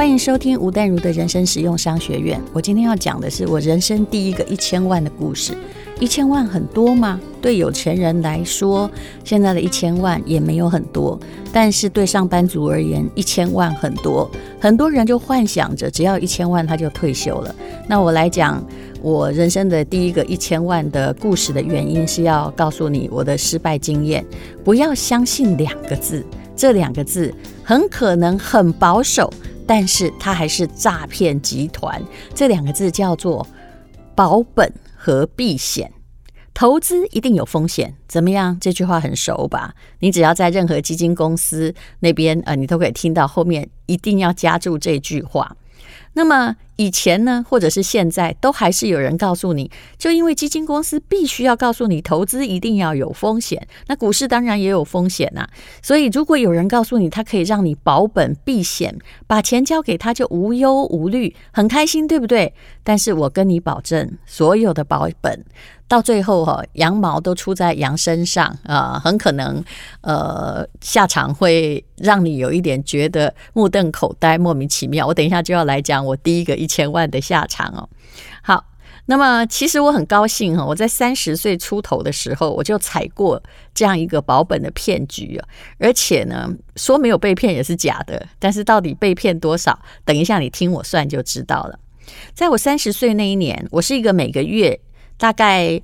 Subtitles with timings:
[0.00, 2.40] 欢迎收听吴淡如的人生实用商学院。
[2.54, 5.52] 我今天要讲的是我人生第一个一千万的故事。
[5.98, 7.20] 一千万很多吗？
[7.42, 8.90] 对有钱人来说，
[9.24, 11.20] 现在的一千万也没有很多，
[11.52, 14.26] 但是对上班族而言，一千万很多。
[14.58, 17.54] 很多人就幻想着只要一千万他就退休了。
[17.86, 18.64] 那我来讲
[19.02, 24.24] 我人生的第一个一千万的故事的原因，是要告诉你我的失败经验。
[24.64, 26.24] 不要相信两个字，
[26.56, 29.30] 这两个字很可能很保守。
[29.70, 32.02] 但是它还是诈骗集团，
[32.34, 33.46] 这两个字叫做
[34.16, 35.92] 保本和避险。
[36.52, 38.58] 投资一定有风险，怎么样？
[38.60, 39.72] 这句话很熟吧？
[40.00, 45.56] 你只要在任何基金公司那边，呃，你都可以听到后面一定要加注这句话。
[46.14, 55.46] 那么以前呢，或者是现在，都还是有人告诉你，就因为基金公司必须要告诉你，投资一定要有风险，那股市当然也有风险呐。
[55.82, 62.54] 所以如果有人告诉你，他可以让你保本避险，把钱交给他就无忧无虑，很开心，对不对？
[62.82, 65.44] 但是我跟你保证，所有的保本。
[65.86, 69.62] 到最后哈，羊毛都出在羊身上啊，很可能
[70.02, 75.04] 呃下场会让你有一点觉得目瞪口呆、莫名其妙。
[75.04, 77.88] 我等一下就要来讲我第一个一千万的下场哦。
[78.42, 78.64] 好，
[79.06, 83.42] 那么其实我很高兴哈，我在三十岁出头的时候我就踩过
[83.74, 91.78] 这样一个保本的骗局啊，而且呢说没有被骗也是假的，但是到底被骗多少，等一下你听我算就知道了。
[92.34, 94.80] 在我三十岁那一年，我是一个每个月。
[95.20, 95.78] 大概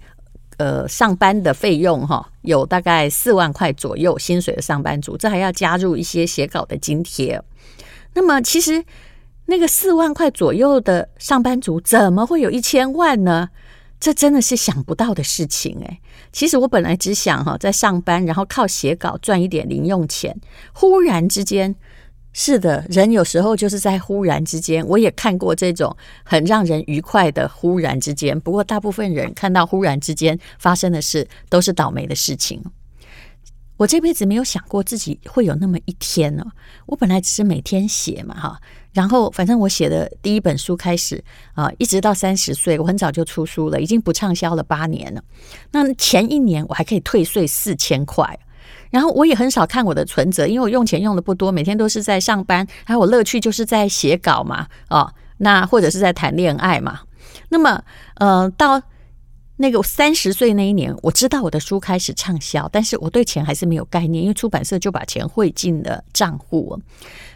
[0.57, 7.39] 呃上班的费用哈，有大概四万块左右薪水的上班族，这还要加入一些写稿的津贴。
[8.15, 8.83] 那么其实
[9.47, 13.49] 那个四万块左右的上班族，怎么会有一千万呢？
[13.99, 16.01] 这真的是想不到的事情诶。
[16.31, 20.39] 其实我本来只想哈在上班，然后靠写稿赚一点零用钱，
[20.73, 21.75] 忽然之间。
[22.39, 24.87] 是的，人有时候就是在忽然之间。
[24.87, 28.39] 我也看过这种很让人愉快的忽然之间。
[28.39, 32.63] 不过，大部分人看到忽然之间发生的事，都是倒霉的事情。
[33.79, 36.45] 我这辈子没有想过自己会有那么一天呢。
[36.85, 38.61] 我本来只是每天写嘛，哈。
[38.97, 45.23] 然后，反正我写的第一本书开始啊，一直到三十岁，我很早就出书了，已经不畅销了八年了。
[45.73, 48.39] 那前一年我还可以退税四千块。
[48.91, 57.01] 然后我也很少看我的存折，因为我用钱用的不多，每天都是在上班，还有我乐趣就是在写稿嘛，哦，那或者是在谈恋爱嘛。
[57.51, 57.83] 那么，
[58.15, 58.81] 呃，到
[59.57, 66.81] 那个三十岁那一年，我知道我的书开始畅销，但是我对钱还是没有概念，因为出版社就把钱汇进了账户。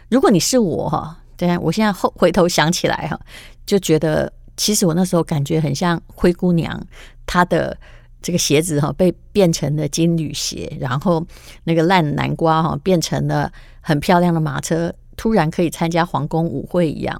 [0.09, 3.19] 如果你是我哈，对，我现在后回头想起来哈，
[3.65, 6.79] 就觉得其实我那时候感觉很像灰姑娘，
[7.25, 7.77] 她的。
[8.23, 11.25] 这个鞋子哈被变成了金缕鞋，然后
[11.63, 17.19] 那个烂南瓜哈变成了很漂亮的马车，突然可以参加皇宫舞会一样。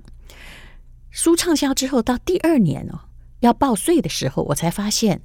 [1.10, 3.00] 书畅销之后，到第二年哦
[3.40, 5.20] 要报税的时候，我才发现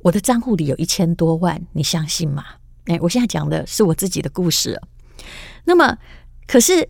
[0.00, 2.44] 我的账户里有一千多万，你相信吗？
[2.84, 4.78] 哎，我现在讲的是我自己的故事。
[5.64, 5.96] 那么，
[6.46, 6.86] 可是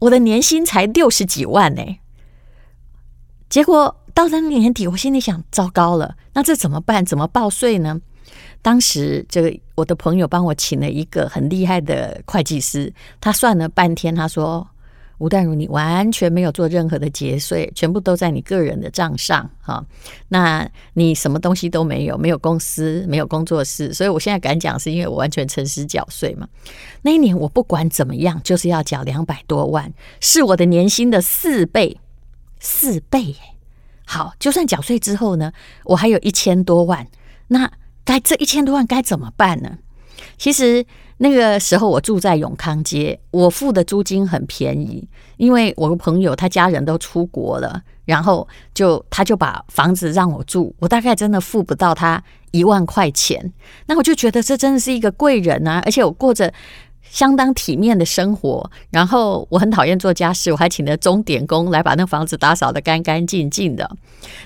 [0.00, 1.82] 我的年薪才六十几万呢，
[3.48, 3.96] 结果。
[4.16, 7.04] 到了年底，我心里想：糟糕了，那这怎么办？
[7.04, 8.00] 怎么报税呢？
[8.62, 12.90] 当时，这个我的朋友帮我请了一个很厉害的会计师，
[13.20, 14.66] 他算了半天，他说
[15.18, 19.84] ：“吴淡如，你完全没有做任何的节税，全部都在你个人的账上，哈，
[20.28, 26.46] 那你什么东西都没有，没有公司，没有工作室，所以我现在敢讲，是因为我完全诚实缴税嘛。
[27.02, 31.98] 那一年我不管怎么样，就是要缴两百多万，是我的年薪的四倍，
[32.60, 33.36] 四倍耶。”
[34.04, 35.52] 好，就算缴税之后呢，
[35.84, 37.08] 我还有一千多万，
[37.48, 37.72] 那
[38.04, 39.78] 该这一千多万该怎么办呢？
[40.38, 40.84] 其实
[41.18, 53.52] 那个时候我住在永康街，我付的租金很便宜，因为我的朋友他家人都出国了，然后就他就把房子让我住，我大概真的付不到他一万块钱，
[53.86, 56.52] 那我就觉得这真的是一个贵人啊，而且我过着。
[57.08, 63.88] 相当体面的生活，然后我很讨厌做家事，我还请了钟点工来把那房子打扫得干干净净的。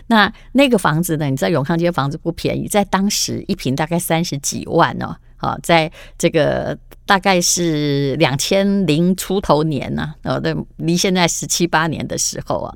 [0.09, 1.25] 那那个房子呢？
[1.31, 5.17] 你知道永康街房子不便宜，在当时一平大概三十几万哦。
[5.41, 12.75] 啊，在这个大概是两千零出头年呢，呃，对，离现在十七八年的时候啊。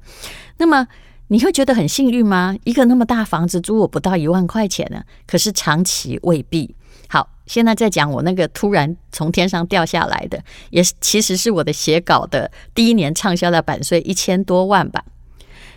[0.57, 0.87] 那么
[1.29, 2.57] 你会觉得很幸运吗？
[2.65, 6.75] 一个那么大房子租我不到一万块钱呢，可是长期未必。
[7.09, 15.05] 好，现在在讲我那个突然从天上掉下来的，也其实是我的写稿的第一年畅销的版税一千多万吧。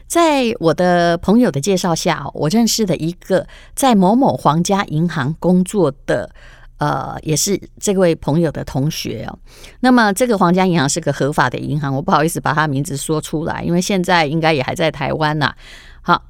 [0.08, 3.46] 在我的朋友的介绍下，我认识了一个
[3.76, 6.30] 在某某皇家银行工作的
[6.78, 9.40] 呃，也是这位朋友的同学哦。
[9.80, 15.56] 那么这个皇家银行是个合法的银行，我不好意思把他名字说出来，因为现在应该也还在台湾呐。
[16.02, 16.24] 好，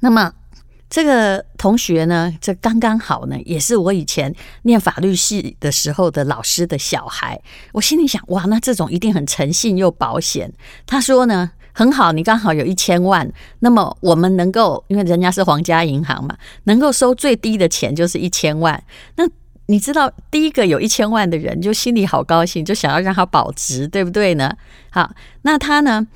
[0.00, 0.32] 那么
[0.88, 7.40] 这个同学呢，这刚刚好呢，也是我以前念法律系的时候的老师的小孩。
[7.72, 10.52] 我心里想，哇，那这种一定很诚信又保险。
[10.86, 11.50] 他说呢。
[11.72, 13.26] 很好，你刚好有一千万，
[13.60, 18.82] 那么我们能够，因为人家是皇家银行嘛，能够收最低的钱就是一千万。
[19.16, 19.24] 那
[19.66, 24.54] 你知道，第一个有一千万的人就心里好高兴，就想要让他保值，对不对呢？
[24.90, 25.10] 好，
[25.42, 26.06] 那他呢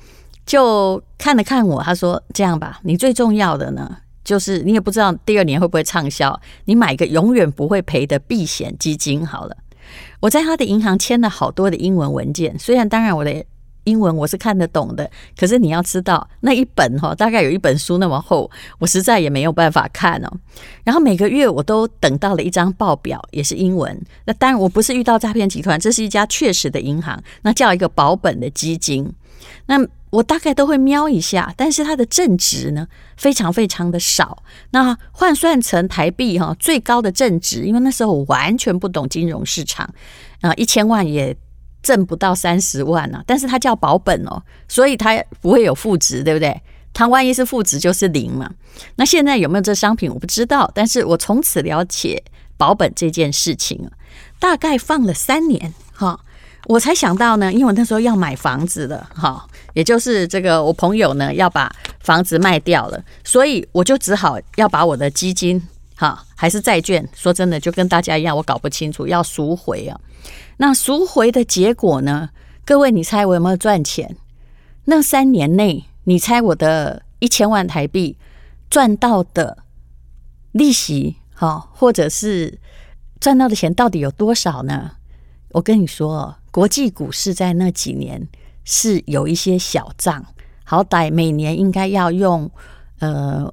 [0.45, 9.57] 就看了看我，他说：“这样吧，你最重要的呢，就是你也不知道第二年会不会畅销，你买个永远不会赔的避险基金好了。”
[10.19, 13.43] 我在他的银行签了好多的英文文件，虽然当然我的。
[13.87, 20.31] 英文我是看得懂的，可是你要知道那一本哈，大概有一本书那么厚，我实在也没有办法看哦。
[20.83, 23.97] 然后每个月我都等到了一张报表，也是英文。
[24.25, 29.09] 那当然我不是遇到诈骗集团，这是一家确实的银行，那叫一个保本的基金。
[29.67, 29.79] 那
[30.09, 34.43] 我大概都会瞄一下，但是它的正值呢，非常非常的少。
[34.71, 39.89] 那换算成台币哈，最高的正值，因为那时候我完全不懂金融市场
[40.41, 41.35] 啊，一千万也。
[41.87, 46.61] 挣不到三十万呢、但是它叫保本哦，所以它不会有负值，对不对？
[46.93, 48.51] 它万一是负值就是零嘛。
[48.97, 52.21] 那现在有没有这商品我不知道，但是我从此了解
[52.57, 53.89] 保本这件事情，
[54.37, 56.19] 大概放了三年哈，
[56.65, 65.61] 我才想到呢，因为我那时候要买房子了哈，也就是这个我朋友呢要把房子卖掉了，所以我就只好要把我的基金
[65.97, 69.99] 哈还是债券，说真的就跟大家一样，我搞不清楚要赎回啊。
[70.57, 72.29] 那赎回的结果呢？
[72.63, 74.15] 各位，你猜我有没有赚钱？
[74.85, 78.15] 那三年内，你猜我的一千万台币
[78.69, 79.57] 赚到的
[80.51, 82.59] 利息，好，或者是
[83.19, 84.91] 赚到的钱到底有多少呢？
[85.49, 88.27] 我跟你说，国际股市在那几年
[88.63, 90.23] 是有一些小账，
[90.63, 92.51] 好歹每年应该要用
[92.99, 93.51] 呃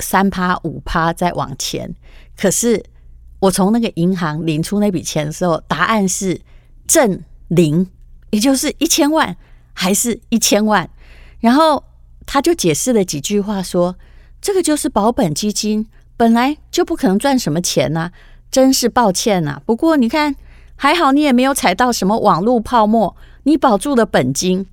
[0.00, 1.94] 三趴五趴再往前，
[2.36, 2.82] 可是。
[3.40, 6.38] 我从那个银行领出那笔钱的时候，答案是
[6.86, 7.88] 正零，
[8.32, 9.34] 也就是一千万
[9.72, 10.90] 还是一千万。
[11.38, 11.82] 然后
[12.26, 13.96] 他就解释了几句话，说
[14.42, 15.86] 这个就是保本基金，
[16.18, 18.12] 本来就不可能赚什么钱呐、
[18.50, 20.36] 真是抱歉呐、不过你看，
[20.76, 24.66] 还好你也没有踩到什么网络泡沫，你保住了本金。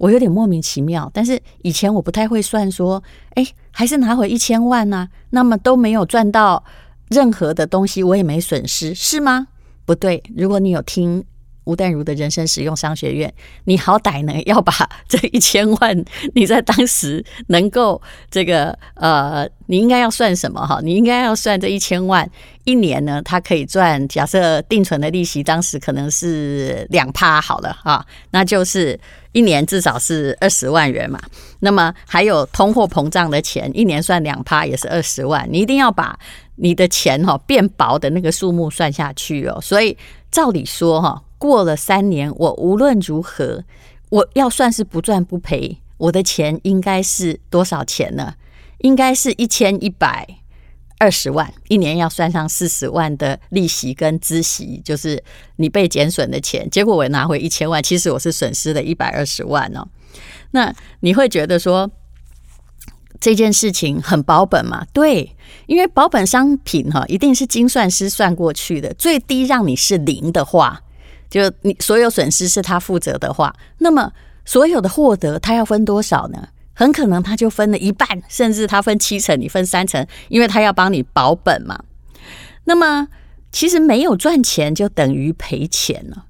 [0.00, 3.02] 我有点莫名其妙，但是以前我不太会算，说
[3.34, 6.64] 哎，还是拿回一千万呢、那么都没有赚到。
[7.10, 9.48] 任何的东西我也没损失，是吗？
[9.84, 11.24] 不对，如果你有听
[11.70, 13.32] 吴淡如的人生实用商学院，
[13.62, 14.72] 你好歹呢要把
[15.06, 20.80] 这一千万，你在当时能够这个呃，你应该要算什么哈？
[20.82, 22.28] 你应该要算这一千万
[22.64, 28.98] 一年呢，它可以赚，假设定存的利息当时可能是两趴好了哈，那就是
[29.30, 31.20] 一年至少是二十万元嘛。
[31.60, 36.18] 那么还有通货膨胀的钱，一年算两趴也是二十万，你一定要把。
[36.62, 39.96] 你的钱哈变薄的那个数目算下去哦，所以
[40.30, 43.64] 照理说哈，过了三年，我无论如何，
[44.10, 48.34] 我要算是不赚不赔，我的钱应该是多少钱呢？
[48.80, 50.26] 应该是一千一百
[50.98, 55.24] 二十万，一年要算上四十万的利息跟孳息，就是
[55.56, 56.68] 你被减损的钱。
[56.68, 59.88] 结果我拿回一千万，其实我是损失了一百二十万哦。
[60.50, 61.90] 那你会觉得说，
[63.18, 64.86] 这件事情很保本嘛？
[64.92, 65.34] 对，
[65.66, 70.82] 因为保本商品哈，一定是精算师算过去的，最低让你是零的话，
[71.30, 74.12] 就你所有损失是他负责的话，那么
[74.44, 76.48] 所有的获得他要分多少呢？
[76.74, 81.78] 很可能他就分了一半，甚至他分七成，你分三成，因为他要帮你保本嘛。
[82.64, 83.06] 那么
[83.52, 86.24] 其实没有赚钱就等于赔钱了，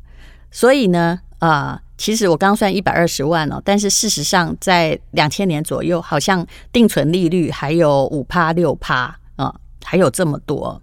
[0.51, 9.55] 所以呢，啊、其实我刚算一百二十万哦，但是事实上在两千年左右，好像定存利率还有五趴六趴啊，
[9.85, 10.83] 还有这么多。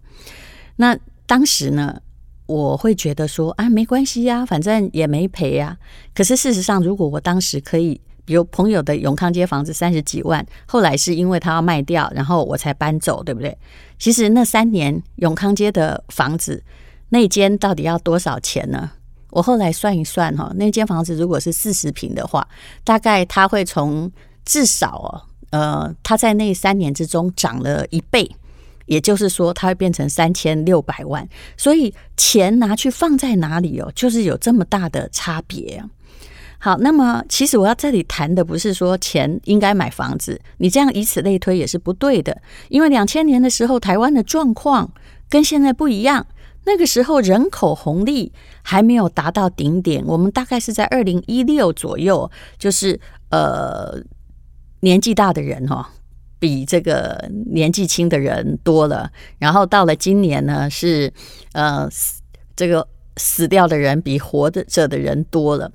[0.77, 1.99] 那当时呢，
[2.47, 5.77] 我会觉得说啊，没关系呀，反正也没赔呀。
[6.15, 13.57] 可是事实上，如果我当时可以，比如朋友的永康街房子三十几万，后来是因为他要卖掉，然后我才搬走，对不对？
[13.99, 16.63] 其实那三年永康街的房子
[17.09, 18.91] 那间到底要多少钱呢？
[19.29, 22.47] 我后来算一算哈，那间房子如果是四十平的话，
[22.83, 24.09] 大概它会从
[24.45, 25.11] 至少哦，
[25.49, 28.29] 呃，它在那三年之中涨了一倍，
[28.87, 31.25] 也就是说，它会变成三千六百万。
[31.55, 35.81] 所以钱拿去放在哪里哦，就是有这么大的差别。
[36.59, 44.91] 好，那么其实我要这里谈的不是说钱应该买房子，你这样以此类推也是不对的，因为两千年的时候台湾的状况
[45.29, 46.25] 跟现在不一样。
[46.65, 54.01] 那个时候人口红利还没有达到顶点，我们大概是在二零一六左右，就是呃
[54.81, 55.85] 年纪大的人哈、哦，
[56.39, 59.11] 比这个年纪轻的人多了。
[59.37, 61.11] 然后到了今年呢，是
[61.53, 61.89] 呃
[62.55, 65.71] 这个死掉的人比活着的人多了。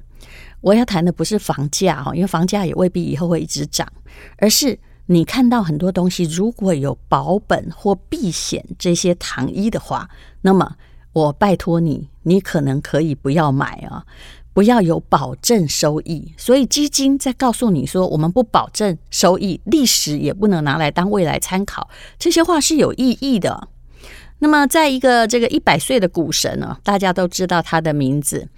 [0.61, 3.87] 我要谈的不是房价哈，因为房价也未必以后会一直涨，
[4.39, 4.79] 而是。
[5.07, 10.09] 你看到很多东西，如果有保本或避险这些糖衣的话，
[10.41, 10.77] 那么
[11.13, 14.07] 我拜托你，你可能可以不要买啊，
[14.53, 16.35] 不要有保证收益。
[16.37, 23.69] 所以基金在告诉你说，我们不保证收益，历史也不能拿来当未来参考，这些话是有意义的。
[24.39, 28.49] 那么，在一个这个一百岁的股神呢，大家都知道他的名字，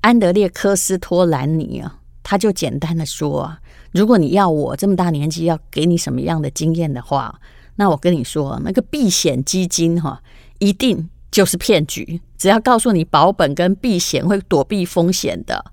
[0.00, 3.60] 安德烈科斯托兰尼啊，他就简单的说啊。
[3.92, 7.38] 如果你要我这么大年纪要给你什么样的经验的话，
[7.76, 10.22] 那我跟你说，那个避险基金哈，
[10.58, 12.20] 一定就是骗局。
[12.38, 15.72] 只要告诉你保本跟避险会躲避风险的，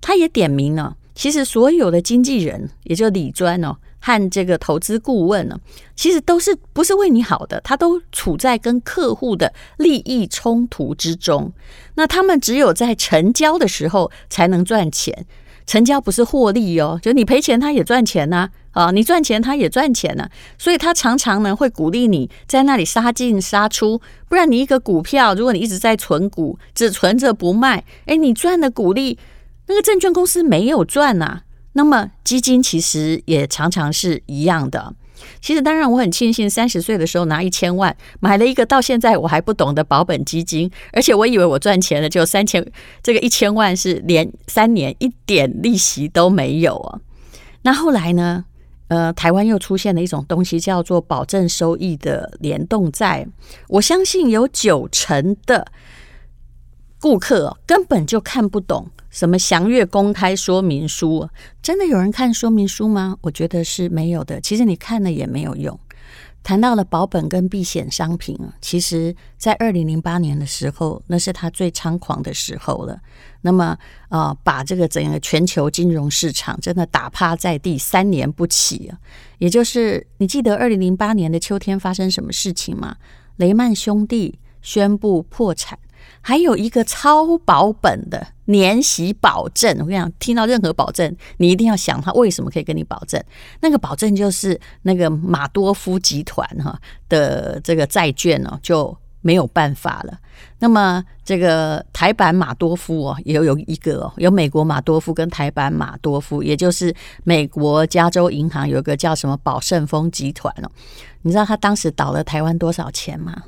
[0.00, 0.96] 他也点名了。
[1.14, 5.58] 其实所有的经纪人，也就理专哦，和这个投资顾问呢，
[5.96, 11.52] 其实都是不是为你好的，他都处在跟客户的利益冲突之中。
[11.96, 15.26] 那他们只有在成交的时候才能赚钱。
[15.66, 29.18] 成交不是获利哦，就你赔钱他也赚钱呐，啊你赚钱他也赚钱呐，所以他常常呢会鼓励你在那里杀进杀出，不然你一个股票，如果你一直在存股，只存着不卖，诶，你赚的股利，
[29.66, 31.40] 那个证券公司没有赚呐，
[31.72, 34.94] 那么基金其实也常常是一样的。
[35.40, 42.64] 其实，当然，我很庆幸三十岁的时候拿一千万买了一个到现在我还不懂的保本基金，而且我以为我赚钱了，就三千，
[43.02, 47.00] 这个一千万是连三年一点利息都没有啊。
[47.62, 48.44] 那后来呢？
[48.88, 53.26] 呃，台湾又出现了一种东西，叫做保证收益的联动债。
[53.68, 55.66] 我相信有九成的
[57.00, 58.88] 顾客根本就看不懂。
[59.10, 61.28] 什么详阅公开说明书？
[61.62, 63.16] 真的有人看说明书吗？
[63.22, 64.40] 我觉得是没有的。
[64.40, 65.78] 其实你看了也没有用。
[66.42, 72.98] 谈到了保本跟避险商品啊，其实在二零零八年的时候，那是他最猖狂的时候了。
[73.42, 73.76] 那么、
[74.08, 78.98] 呃，把这个整个全球金融市场真的打趴在地，三年不起啊。
[79.38, 82.96] 也就是你记得二零零八年的秋天发生什么事情吗？
[83.36, 85.78] 雷曼兄弟宣布破产。
[86.20, 93.22] 还有一个超保本的年息保证，我跟你讲，听到任何保证，你一定要想他为什么可以跟你保证。
[93.60, 96.78] 那个保证就是那个马多夫集团哈
[97.08, 100.18] 的这个债券哦就没有办法了。
[100.60, 110.70] 那么这个台版马多夫哦也有一个哦，有美国马多夫跟台版马多夫，也就是美国加州银行有一个叫什么宝盛丰集团哦，
[111.22, 113.42] 你知道他当时倒了台湾多少钱吗？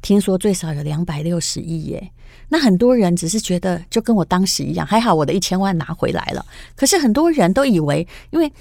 [0.00, 2.10] 听说最少有两百六十亿耶，
[2.48, 6.44] 那很多人只是觉得就跟我当时一样，还好我的一千万拿回来了。
[6.76, 8.52] 可是很多人都以为，因为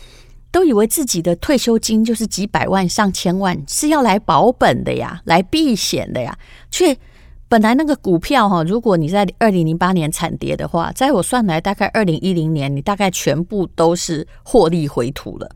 [0.52, 6.38] 都以为自己的退休金就是几百万、上千万是要来保本的呀，来避险的呀，
[6.72, 6.98] 却
[7.48, 15.50] 本来那个股票哈，如果你在二零零八年惨跌的话，在我算来大概二零一零年，你大概全部都是获利回吐了。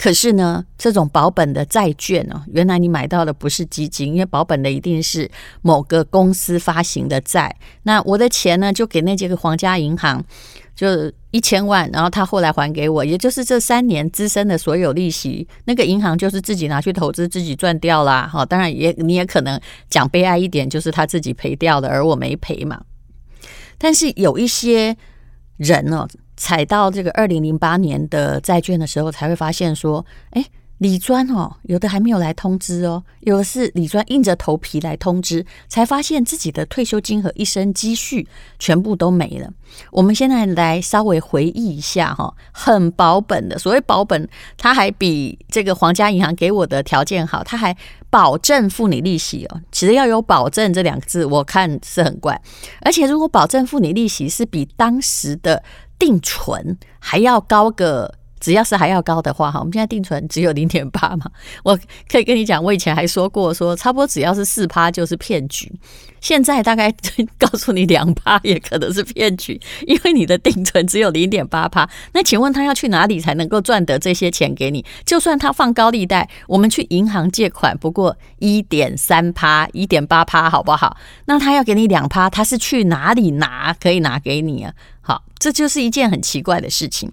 [0.00, 5.30] 可是呢，这种保本的债券哦，原来你买到的不是基金，因为保本的一定是
[5.60, 7.54] 某个公司发行的债。
[7.82, 10.24] 那我的钱呢，就给那几个皇家银行，
[10.74, 18.26] 就一千万，然后他后来还给我，也就是这三年滋生的所有利息，那个银行就是自己拿去投资，自己赚掉啦。
[18.26, 22.80] 好，当然也你也可能讲悲哀一点，就是他自己赔掉了，而我没赔嘛。
[23.76, 24.96] 但是有一些
[25.58, 26.08] 人哦。
[26.40, 30.42] 踩到这个二零零八年的债券的时候，才会发现说，哎，
[30.78, 38.26] 理专哦，有的还没有来通知哦，有的是理专硬着头皮来通知，才发现自己的退休金和一生积蓄
[38.58, 39.50] 全部都没了。
[39.90, 47.76] 我们现在来稍微回忆一下哈，很保本的，所谓保本，它还比这个皇家银行给我的条件好，它还
[48.08, 49.60] 保证付你利息哦。
[49.70, 52.40] 其实要有保证这两个字，我看是很怪，
[52.80, 55.62] 而且如果保证付你利息是比当时的。
[56.00, 61.30] 定存还要高个，只要是还要高的话，哈，我们现在定存只有零点八嘛。
[61.62, 61.78] 我
[62.10, 65.72] 可以跟你讲，我以前还说过，说差不多只要是四趴就是骗局。
[66.20, 66.94] 现在大概
[67.38, 71.88] 告诉你两趴也可能是骗局，因为你的定存只有零点八趴。
[72.12, 74.84] 那请问他要去哪里才能够赚得这些钱给你？
[75.06, 80.94] 就算他放高利贷，我们去银行借款不过一点三趴、一点八趴，好不好？
[81.24, 84.74] 那他要给你两趴，他是去哪里拿可以拿给你啊？
[85.40, 87.10] 这就是一件很奇怪的事情。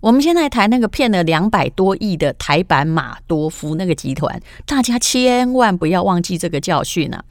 [0.00, 7.24] 我们现在谈那个骗了两百多亿的台版马多夫那个集团，大家千万不要忘记这个教训啊！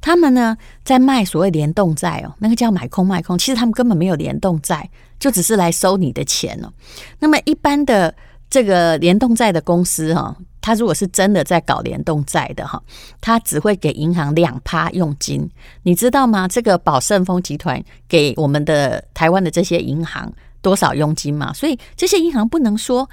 [0.00, 4.88] 他们呢在卖所谓联动债哦，那个叫买空卖空，其实他们根本没有联动债，
[5.18, 6.72] 就只是来收你的钱哦。
[7.20, 8.14] 那么一般的
[8.50, 12.82] 这个联动债的公司哈，他如果是真的在搞联动债的哈，
[13.20, 15.48] 他只会给银行两趴佣金，
[15.82, 16.46] 你知道吗？
[16.48, 20.32] 这个宝盛丰集团给我们的台湾的这些银行。
[20.60, 21.52] 多少佣金嘛？
[21.52, 23.08] 所以这些银行不能说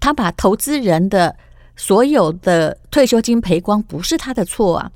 [0.00, 1.36] 他把投资人的
[1.76, 4.90] 所有的退休金赔光，不是他的错啊，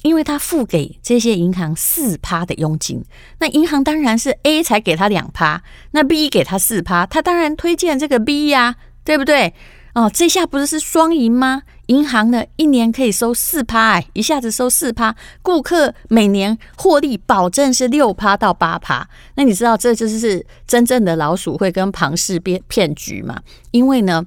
[0.00, 3.04] 因为他付给这些银行四趴的佣金，
[3.38, 9.52] 那银行当然是 A 才给他两趴，那 B 给他四趴，他当然推荐这个 B 呀、对不对？
[9.94, 11.62] 哦，这下不是是双赢吗？
[11.86, 19.08] 银行呢，一年可以收四趴，哎，一下子收四趴，顾客每年获利保证是六趴到八趴。
[19.34, 23.42] 那你知道这就是真正的老鼠会跟庞氏骗骗局吗？
[23.72, 24.24] 因为呢，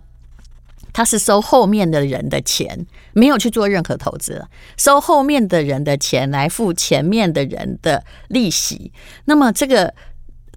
[0.91, 8.91] 他是收后面的人的钱，没有去做任何投资，收后面的人的钱来付前面的人的利息。
[9.24, 9.93] 那么这个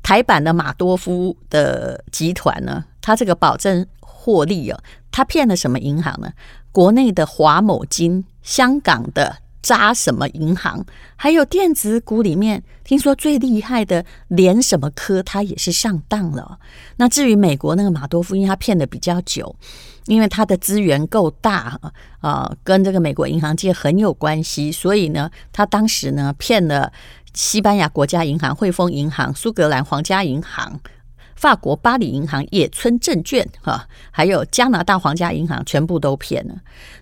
[0.02, 3.86] 台版的马多夫的集团呢，他这个保证。
[4.26, 4.80] 获利哦，
[5.12, 6.32] 他骗了什么银行呢？
[6.72, 16.58] 国内的华某金、香港的渣什么银行，还有电子股里面，听说最厉害的联什么科，他也是上当了。
[16.96, 19.54] 那至于美国那个马多夫，因为他骗的比较久，
[20.06, 26.92] 因为他的资源够大啊，呃，跟这个美国银行界很有关系，所以呢，他当时呢骗了
[27.32, 30.80] 西班牙国家银行、汇丰银行、苏格兰皇家银行。
[31.36, 36.54] 法国巴黎银行、野村证券，哈，还有加拿大皇家银行，全部都骗了。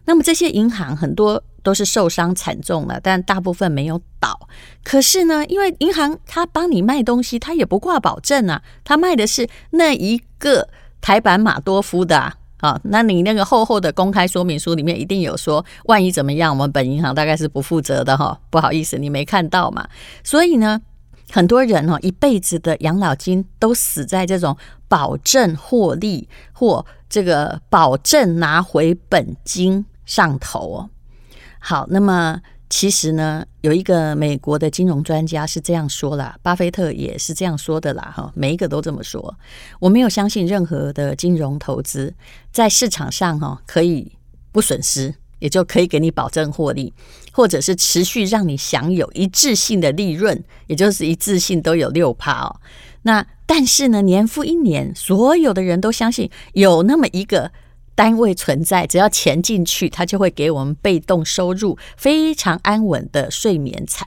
[0.04, 4.48] 那么这些银行很多都是受伤惨重了，但大部分没有倒。
[4.82, 10.68] 可是呢，因为银行它帮你卖东西，它也不挂保证啊，它卖的是那一个
[11.00, 12.34] 台版马多夫的啊。
[12.58, 18.40] 啊，那你那个厚厚的公开说明书里面一定有说，万一怎么样，我们本银行大概是不负责的哈。
[18.48, 19.86] 不好意思，你没看到嘛？
[20.24, 20.80] 所以呢。
[21.30, 24.56] 很多人哦，一辈子的养老金都死在这种
[24.88, 30.90] 保证获利或这个保证拿回本金上头哦。
[31.58, 39.34] 好，那么其实呢，有一个美国的金融专家是这样说啦，巴菲特也是这样说的啦，哈，每一个都这么说。
[39.80, 42.14] 我没有相信任何的金融投资
[42.52, 44.12] 在市场上哈可以
[44.52, 45.14] 不损失。
[45.40, 46.90] 也就可以给你保证获利，
[47.34, 52.60] 或者是持续让你享有一致性的利润，也就是一致性都有六趴哦。
[53.02, 57.50] 那但是呢，年复一年，所有的人都相信有那么一个
[57.96, 64.06] 单位存在，只要钱进去，它就会给我们被动收入，非常安稳的睡眠财。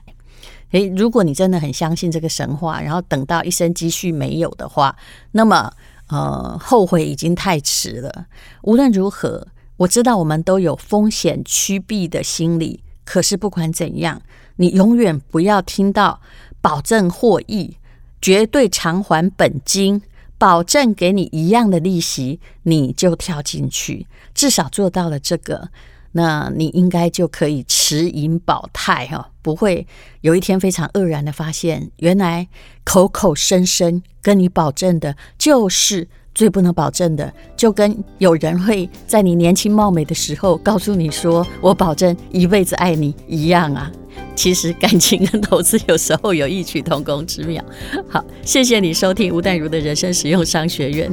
[0.70, 4.96] 诶，如果你真的很相信这个神话，然后等到一生积蓄没有的话，
[5.32, 5.70] 那么
[6.08, 8.26] 呃，后悔已经太迟了。
[8.62, 9.48] 无论如何。
[9.78, 14.20] 我知道我们都有风险趋避的心理，可是不管怎样，
[14.56, 16.20] 你永远不要听到
[16.60, 17.78] 保证获益、
[18.20, 20.02] 绝对偿还本金、
[20.36, 24.06] 保证给你一样的利息，你就跳进去。
[24.34, 25.70] 至少做到了这个，
[26.12, 29.86] 那你应该就可以持盈保泰哈，不会
[30.20, 32.46] 有一天非常愕然的发现，原来
[32.84, 36.08] 口口声声跟你保证的就是。
[36.38, 43.90] 最不能保证的，就跟有人会在你年轻貌美的时候告诉你说“我保证一辈子爱你”一样啊。
[44.36, 47.60] 其实感情跟投资有时候有异曲同工之妙。
[48.08, 51.12] 好，谢谢你收听吴淡如的人生实用商学院。